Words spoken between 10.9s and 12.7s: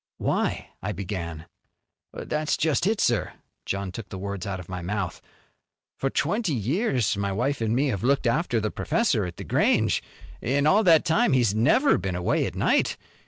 time he's never been away at